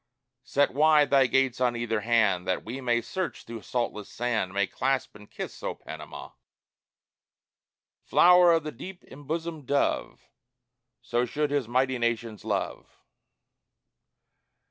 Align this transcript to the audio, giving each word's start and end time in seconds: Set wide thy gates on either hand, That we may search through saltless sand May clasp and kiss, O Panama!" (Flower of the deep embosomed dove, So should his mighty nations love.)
Set 0.41 0.73
wide 0.73 1.11
thy 1.11 1.27
gates 1.27 1.61
on 1.61 1.75
either 1.75 1.99
hand, 2.01 2.47
That 2.47 2.65
we 2.65 2.81
may 2.81 3.01
search 3.01 3.43
through 3.43 3.61
saltless 3.61 4.09
sand 4.09 4.51
May 4.51 4.65
clasp 4.65 5.13
and 5.15 5.29
kiss, 5.29 5.61
O 5.61 5.75
Panama!" 5.75 6.31
(Flower 8.01 8.51
of 8.53 8.63
the 8.63 8.71
deep 8.71 9.03
embosomed 9.03 9.67
dove, 9.67 10.25
So 11.03 11.25
should 11.27 11.51
his 11.51 11.67
mighty 11.67 11.99
nations 11.99 12.43
love.) 12.43 13.03